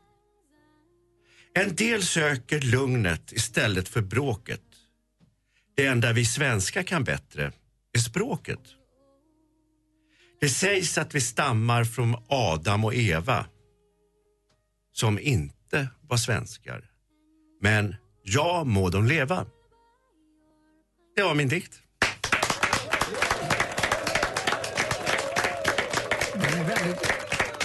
[1.55, 4.63] En del söker lugnet istället för bråket.
[5.77, 7.53] Det enda vi svenskar kan bättre
[7.93, 8.61] är språket.
[10.41, 13.47] Det sägs att vi stammar från Adam och Eva
[14.93, 16.91] som inte var svenskar.
[17.61, 19.47] Men ja må de leva.
[21.17, 21.81] Det var min dikt.
[26.35, 27.01] Den är väldigt,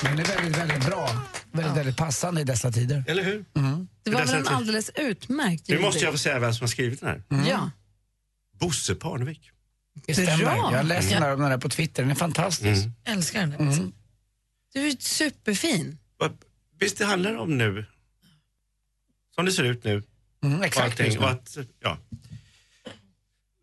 [0.02, 1.10] den är väldigt, väldigt bra.
[1.52, 3.04] Väldigt, väldigt passande i dessa tider.
[3.08, 3.46] Eller hur?
[3.56, 3.88] Mm.
[4.04, 7.02] Det var väl en alldeles utmärkt Nu måste jag få säga vem som har skrivit
[7.02, 7.48] den här.
[7.50, 7.72] Ja.
[8.60, 9.52] Bosse Parnevik.
[10.06, 10.38] Det stämmer.
[10.38, 10.70] Bra.
[10.74, 12.84] Jag läste den där, den där på Twitter, den är fantastisk.
[12.84, 12.94] Mm.
[13.06, 13.54] Älskar den.
[13.54, 13.92] Mm.
[14.74, 15.98] Du är superfin.
[16.80, 17.86] Visst det handlar om nu,
[19.36, 20.04] som det ser ut nu.
[20.44, 21.18] Mm, och exakt nu.
[21.18, 21.98] och att, ja.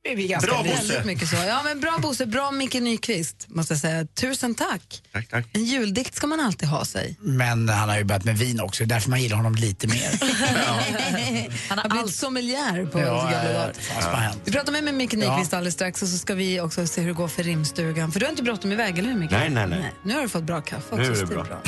[0.08, 1.02] är vi ganska Bra, Bosse.
[1.04, 1.36] mycket så.
[1.36, 4.06] Ja, men bra Bosse, bra Micke Nyqvist måste jag säga.
[4.06, 5.02] Tusen tack.
[5.12, 5.46] Tack, tack.
[5.52, 7.16] En juldikt ska man alltid ha sig.
[7.20, 9.86] Men han har ju börjat med vin också, det är därför man gillar honom lite
[9.86, 10.10] mer.
[11.68, 14.32] Han har blivit sommelier på Ja, gamla ja, ja.
[14.44, 17.08] Vi pratar med, med Micke Nyqvist alldeles strax och så ska vi också se hur
[17.08, 18.12] det går för rimstugan.
[18.12, 19.30] För du har inte bråttom iväg, eller hur Micke?
[19.30, 19.92] Nej, nej, nej.
[20.02, 20.96] Nu har du fått bra kaffe också.
[20.96, 21.44] Nu är det bra.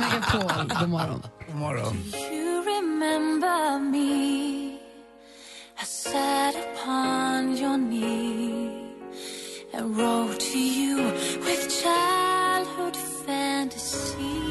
[0.00, 0.78] Megapol.
[0.80, 1.22] God morgon.
[1.50, 2.04] God morgon.
[2.32, 4.78] You remember me
[5.80, 8.70] I sat upon your knee
[9.72, 10.96] and wrote to you
[11.44, 14.49] with childhood fantasies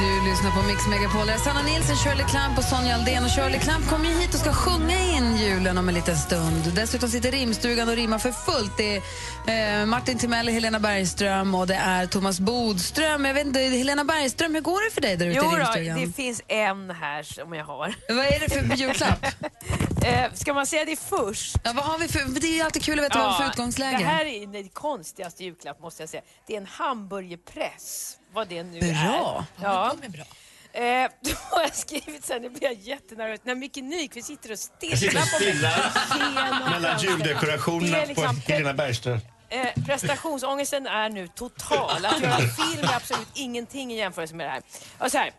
[0.00, 1.28] Du lyssnar på Mix Megapol.
[1.44, 3.24] Sanna Nilsson, Shirley Clamp och Sonja Aldén.
[3.24, 6.72] Och Shirley Clamp kommer hit och ska sjunga in julen om en liten stund.
[6.74, 8.76] Dessutom sitter rimstugan och rimmar för fullt.
[8.76, 9.02] Det
[9.46, 13.24] är eh, Martin Timell, Helena Bergström och det är Thomas Bodström.
[13.24, 16.00] Jag vet inte, Helena Bergström, hur går det för dig där ute i då, rimstugan?
[16.00, 17.94] det finns en här som jag har.
[18.08, 19.24] Vad är det för julklapp?
[20.04, 21.56] eh, ska man säga det först?
[21.64, 23.42] Ja, vad har vi för, det är ju alltid kul att veta vad vi har
[23.42, 23.98] för utgångsläge.
[23.98, 26.22] Det här är det konstigaste julklapp måste jag säga.
[26.46, 28.88] Det är en hamburgerpress, vad det nu Bra.
[28.88, 29.64] är.
[29.64, 30.24] Ja, de är bra.
[30.72, 34.58] Eh, då har jag skrivit sen, nu blir jag jättenervös, när Micke Nyqvist sitter och
[34.58, 36.34] stirrar på mig.
[36.34, 37.10] genom mellan fönstret.
[37.10, 39.18] juldekorationerna är liksom- på Helena Bergström.
[39.48, 42.04] Eh, prestationsångesten är nu total.
[42.06, 44.62] Att göra film är absolut ingenting i jämförelse med det här.
[44.98, 45.32] Och så här.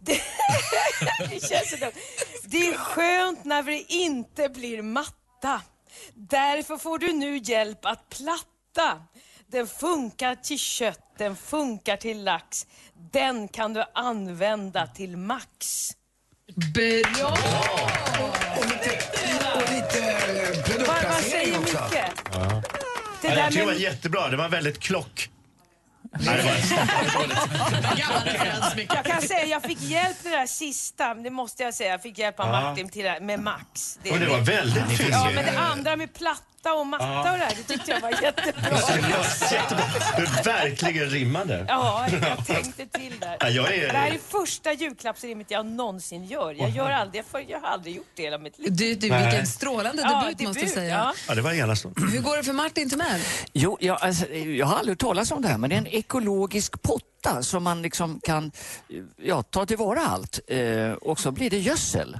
[0.00, 0.12] Det,
[1.30, 1.92] det känns så dumt.
[2.44, 5.62] Det är skönt när vi inte blir matta.
[6.14, 9.02] Därför får du nu hjälp att platta.
[9.52, 12.66] Den funkar till kött, den funkar till lax.
[13.12, 15.90] Den kan du använda till max.
[16.74, 17.36] Bra!
[18.58, 19.34] Och lite eh,
[20.86, 21.84] Vad, vad säger produktplacering också.
[21.84, 21.98] Micke?
[22.32, 22.62] Ja.
[23.22, 24.28] Det där det med- var jättebra.
[24.28, 25.30] Det var väldigt klock.
[26.20, 26.52] Nej, det var...
[28.96, 31.90] Jag kan säga, jag fick hjälp med det där sista, det måste jag säga.
[31.90, 32.48] Jag fick hjälp av.
[32.48, 33.98] Martin till det här med Max.
[34.10, 35.08] Och det var väldigt fint.
[35.10, 36.12] Ja, men det andra med
[36.62, 37.32] platta och matta Ja.
[37.32, 38.78] och det här, det tyckte jag var jättebra.
[39.52, 39.84] Jättebra.
[40.16, 41.64] Du verkligen rimmade.
[41.68, 43.36] Ja, jag tänkte till där.
[43.40, 46.52] Ja, jag är- Det här är första julklappsrimmet jag någonsin gör.
[46.58, 48.68] Jag gör aldrig, jag, jag har aldrig gjort det i hela mitt liv.
[48.76, 49.24] Du, du, Nej.
[49.24, 50.94] vilken strålande Ja, debut, måste jag debut, säga.
[50.96, 51.12] ja.
[51.28, 52.00] Ja, det var enastående.
[52.12, 53.20] Hur går det för Martin Timell?
[53.52, 55.86] Jo, jag, alltså, jag har aldrig hört talas om det här, men det är en
[55.86, 56.82] ekologisk
[57.22, 58.52] potta som man liksom kan
[59.16, 60.40] ja, ta tillvara allt.
[60.46, 62.18] Eh, och så blir det gödsel.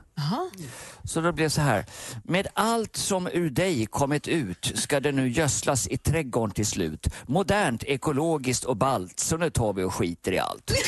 [1.04, 1.84] Så då blir det så här.
[2.24, 7.06] Med allt som ur dig kommit ut ska det nu gödslas i trädgården till slut.
[7.26, 9.20] Modernt, ekologiskt och ballt.
[9.20, 10.70] Så nu tar vi och skiter i allt.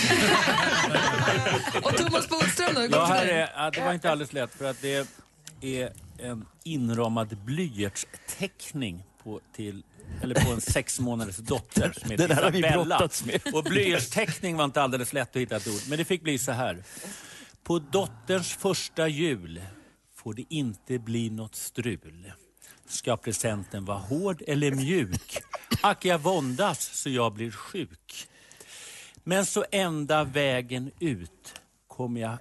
[1.82, 2.86] Och Thomas Bodström då?
[2.90, 5.08] Ja, här är, det var inte alldeles lätt för att det
[5.60, 9.82] är en inramad blyertsteckning på, till,
[10.22, 12.84] eller på en sex månaders dotter som heter Det där har vi Isabella.
[12.84, 13.40] brottats med.
[13.54, 16.52] Och blyertsteckning var inte alldeles lätt att hitta ett ord, men det fick bli så
[16.52, 16.84] här.
[17.62, 19.62] På dotterns första jul
[20.14, 22.32] får det inte bli något strul.
[22.88, 25.38] Ska presenten vara hård eller mjuk?
[25.82, 28.28] Ack, jag våndas så jag blir sjuk.
[29.24, 32.36] Men så ända vägen ut kom jag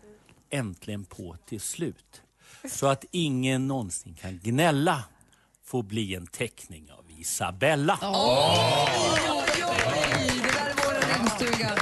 [0.50, 2.22] äntligen på till slut.
[2.70, 5.04] Så att ingen någonsin kan gnälla
[5.64, 8.00] får bli en teckning av Isabella.
[11.18, 11.78] Rimstugan.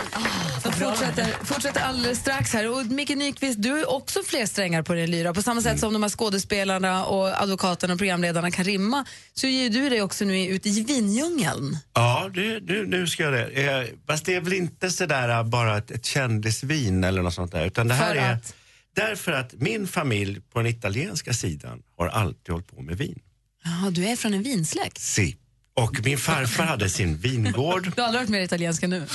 [0.64, 2.70] Jag fortsätter, fortsätter alldeles strax här.
[2.70, 5.34] Och Micke Nyqvist, du har också fler strängar på din lyra.
[5.34, 9.70] På samma sätt som de här skådespelarna och advokaterna och programledarna kan rimma så ger
[9.70, 11.78] du dig också nu ut i vindjungeln.
[11.94, 13.46] Ja, det, nu, nu ska jag det.
[13.46, 17.52] Eh, fast det är väl inte sådär eh, bara ett, ett kändisvin eller något sånt
[17.52, 17.66] där.
[17.66, 18.54] Utan det här För är att?
[18.96, 23.20] därför att min familj på den italienska sidan har alltid hållit på med vin.
[23.64, 24.98] Ja, du är från en vinsläkt.
[25.02, 25.38] Si.
[25.74, 27.92] Och min farfar hade sin vingård.
[27.96, 29.06] Du har aldrig varit mer italienska nu.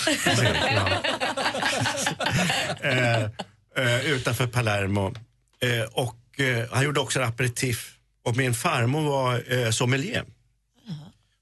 [2.81, 3.23] eh,
[3.77, 5.15] eh, utanför Palermo.
[5.61, 7.93] Eh, och eh, han gjorde också en aperitif.
[8.25, 10.25] Och min farmor var eh, sommelier.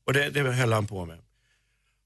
[0.07, 1.19] Och det, det höll han på med.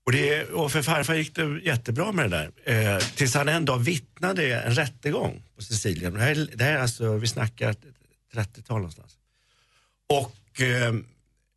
[0.07, 2.95] Och, det, och för farfar gick det jättebra med det där.
[2.95, 6.15] Eh, tills han en dag vittnade i en rättegång på Sicilien.
[6.15, 7.75] Det här, är- det här är alltså, vi snackar
[8.35, 9.13] 30-tal någonstans.
[10.09, 10.92] Och eh,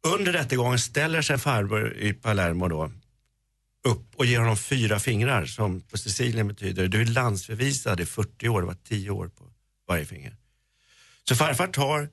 [0.07, 2.91] under rättegången ställer sig farbror i Palermo då
[3.83, 8.49] upp och ger honom fyra fingrar som på Sicilien betyder du är landsförvisad i 40
[8.49, 9.43] år, det var 10 år på
[9.87, 10.35] varje finger.
[11.23, 12.09] Så farfar tar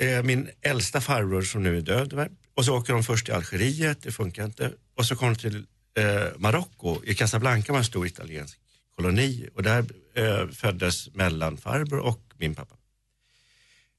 [0.00, 4.02] eh, min äldsta farbror som nu är död och så åker de först till Algeriet,
[4.02, 4.72] det funkar inte.
[4.94, 8.58] Och så kommer de till eh, Marocko, i Casablanca var en stor italiensk
[8.96, 12.77] koloni och där eh, föddes mellanfarbror och min pappa.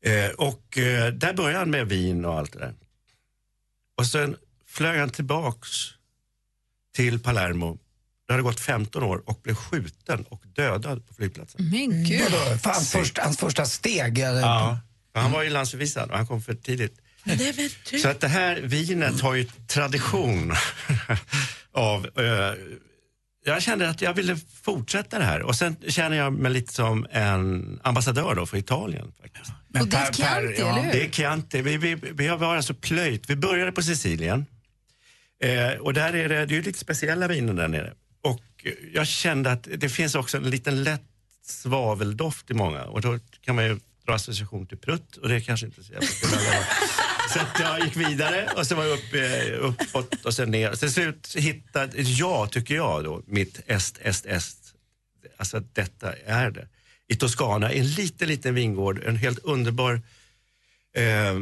[0.05, 2.73] Eh, och eh, där började han med vin och allt det där.
[3.97, 4.35] Och sen
[4.67, 5.67] flög han tillbaks
[6.95, 7.77] till Palermo.
[8.27, 11.69] Det hade gått 15 år och blev skjuten och dödad på flygplatsen.
[11.69, 12.21] Men gud.
[12.21, 14.19] Vadå, för hans, första, hans första steg?
[14.19, 14.41] Eller?
[14.41, 14.79] Ja,
[15.13, 16.97] för han var ju landsförvisad och han kom för tidigt.
[18.01, 20.53] Så att det här vinet har ju tradition
[21.71, 22.05] av...
[22.19, 22.53] eh,
[23.49, 27.07] jag kände att jag ville fortsätta det här och sen känner jag mig lite som
[27.11, 29.13] en ambassadör då för Italien.
[29.21, 29.51] Faktiskt.
[29.79, 30.91] Och det är Chianti, eller hur?
[30.91, 31.61] Det är Chianti.
[31.61, 33.29] Vi, vi, vi har varit alltså plöjt.
[33.29, 34.45] Vi började på Sicilien.
[35.43, 37.93] Eh, och där är det, det är lite speciella viner där nere.
[38.21, 38.41] Och
[38.93, 41.03] jag kände att det finns också en liten lätt
[41.45, 45.39] svaveldoft i många och då kan man ju dra association till prutt och det är
[45.39, 46.07] kanske inte så jävla.
[47.33, 50.75] Så att jag gick vidare och så var jag upp, eh, uppåt och sen ner.
[50.75, 54.73] Till slut hittade jag, tycker jag då, mitt est, est, est.
[55.37, 56.67] Alltså att detta är det.
[57.07, 60.01] I Toscana, en liten, liten vingård, en helt underbar
[60.95, 61.35] eh,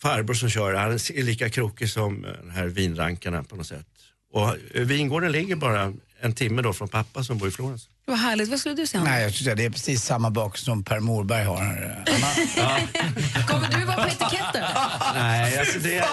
[0.00, 0.74] farbror som kör.
[0.74, 3.86] Han är lika krokig som eh, de den här vinrankarna på något sätt.
[4.32, 7.88] Och eh, vingården ligger bara en timme då från pappa som bor i Florens.
[8.08, 8.48] Vad härligt.
[8.48, 9.04] Vad skulle du säga?
[9.04, 11.58] Nej, jag tycker det är precis samma bak som Per Morberg har.
[13.46, 14.64] Kommer du vara på etiketten?
[15.14, 16.04] Nej, alltså det...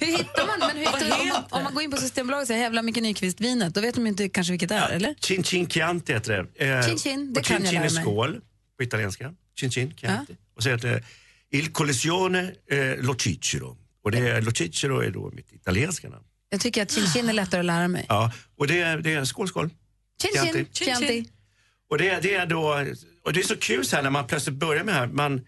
[0.00, 0.58] Hur hittar man?
[0.58, 2.82] Men hur hittar man om, man om man går in på Systembolaget och säger Hävla
[2.82, 5.14] Micke Nyqvist-vinet, då vet de inte kanske vilket det är, eller?
[5.20, 6.68] Chin Chin Chianti heter det.
[6.70, 8.02] Eh, Chin Chin, det kan chin jag chin lära är mig.
[8.04, 8.40] skål
[8.76, 9.32] på italienska.
[9.60, 10.36] Chin Chin Chianti.
[10.56, 11.02] Och så heter det
[11.58, 13.76] Il Collisione eh, Lo Cicero.
[14.04, 16.24] Och det är, Lo Cicero är då mitt italienska namn.
[16.50, 18.06] Jag tycker att Chin Chin är lättare att lära mig.
[18.08, 19.70] Ja, och det är, det är skål skål.
[20.20, 20.66] Chin Chin, Chianti.
[20.72, 21.30] Chianti.
[21.90, 22.84] Och det, är- det är då,
[23.24, 25.06] och det är så kul så här när man plötsligt börjar med det här.
[25.06, 25.46] Man,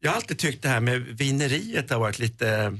[0.00, 2.78] jag har alltid tyckt det här med vineriet har varit lite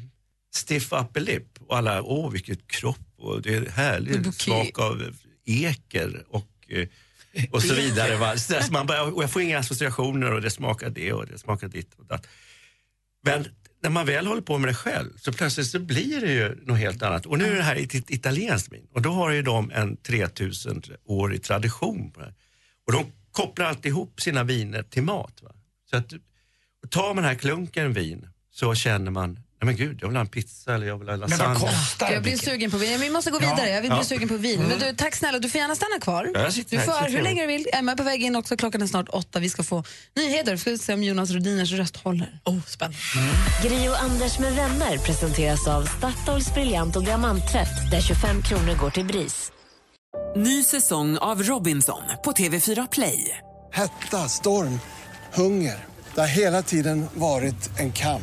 [0.55, 5.15] stiff upper lip och alla, åh vilket kropp och det är härlig smak av
[5.47, 6.89] eker och, eh,
[7.51, 8.17] och så vidare.
[8.17, 8.37] Va?
[8.37, 11.69] Så man bara, och jag får inga associationer och det smakar det och det smakar
[11.69, 12.27] ditt och datt.
[13.25, 13.47] Men
[13.83, 16.79] när man väl håller på med det själv så plötsligt så blir det ju något
[16.79, 17.27] helt annat.
[17.27, 21.43] Och nu är det här ett italienskt vin och då har ju de en 3000-årig
[21.43, 22.35] tradition på det.
[22.87, 25.43] Och de kopplar alltid ihop sina viner till mat.
[25.43, 25.51] Va?
[25.91, 26.13] Så att
[26.83, 30.17] och tar man den här klunken vin så känner man, nej men gud, jag vill
[30.17, 31.71] ha en pizza eller jag vill ha lasagne.
[31.99, 33.01] Jag blir sugen på vin.
[33.01, 33.71] Vi måste gå vidare.
[33.71, 34.61] Jag vill bli sugen på vin.
[34.69, 36.31] Men du, tack snälla, du får gärna stanna kvar.
[36.35, 37.67] Ja, jag sitter Du här, får sitter hur länge du vill.
[37.73, 38.57] Emma är på väg in också.
[38.57, 39.41] Klockan är snart åtta.
[39.41, 39.85] Vi ska få
[40.17, 40.57] nyheter.
[40.57, 42.41] Ska vi se om Jonas Rodiners röst håller.
[42.45, 42.99] Oh, spännande.
[43.63, 48.91] Gri och Anders med vänner presenteras av Statoils briljant och diamanttvätt där 25 kronor går
[48.91, 49.53] till BRIS.
[50.37, 53.39] Ny säsong av Robinson på TV4 Play.
[53.73, 54.81] Hetta, storm,
[55.35, 55.85] hunger.
[56.15, 58.23] Det har hela tiden varit en kamp.